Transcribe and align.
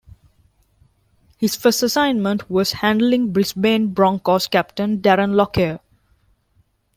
His 1.37 1.55
first 1.55 1.83
assignment 1.83 2.49
was 2.49 2.71
handling 2.71 3.31
Brisbane 3.31 3.89
Broncos 3.93 4.47
captain 4.47 4.99
Darren 4.99 5.35
Lockyer. 5.35 5.79